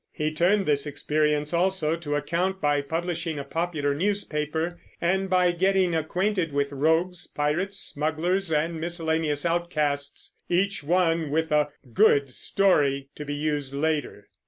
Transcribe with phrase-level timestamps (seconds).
[0.11, 5.93] He turned this experience also to account by publishing a popular newspaper, and by getting
[5.93, 13.23] acquainted with rogues, pirates, smugglers, and miscellaneous outcasts, each one with a "good story" to
[13.25, 14.25] be used later.